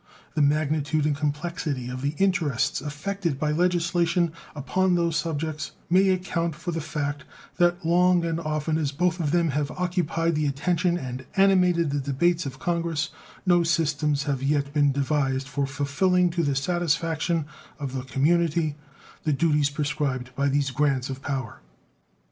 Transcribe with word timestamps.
The 0.33 0.41
magnitude 0.41 1.05
and 1.05 1.15
complexity 1.15 1.87
of 1.87 2.01
the 2.01 2.15
interests 2.17 2.81
affected 2.81 3.37
by 3.37 3.51
legislation 3.51 4.31
upon 4.55 4.95
these 4.95 5.15
subjects 5.15 5.73
may 5.91 6.09
account 6.09 6.55
for 6.55 6.71
the 6.71 6.81
fact 6.81 7.23
that, 7.57 7.85
long 7.85 8.25
and 8.25 8.39
often 8.39 8.79
as 8.79 8.91
both 8.91 9.19
of 9.19 9.29
them 9.29 9.49
have 9.51 9.69
occupied 9.69 10.33
the 10.33 10.47
attention 10.47 10.97
and 10.97 11.27
animated 11.37 11.91
the 11.91 11.99
debates 11.99 12.47
of 12.47 12.57
Congress, 12.57 13.11
no 13.45 13.61
systems 13.61 14.23
have 14.23 14.41
yet 14.41 14.73
been 14.73 14.91
devised 14.91 15.47
for 15.47 15.67
fulfilling 15.67 16.31
to 16.31 16.41
the 16.41 16.55
satisfaction 16.55 17.45
of 17.77 17.93
the 17.93 18.01
community 18.01 18.75
the 19.23 19.33
duties 19.33 19.69
prescribed 19.69 20.35
by 20.35 20.47
these 20.47 20.71
grants 20.71 21.11
of 21.11 21.21
power. 21.21 21.61